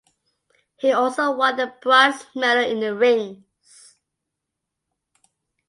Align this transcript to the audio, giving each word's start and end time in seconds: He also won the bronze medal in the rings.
He 0.77 0.91
also 0.91 1.29
won 1.35 1.57
the 1.57 1.75
bronze 1.79 2.25
medal 2.33 2.63
in 2.67 2.79
the 2.79 2.95
rings. 2.95 3.97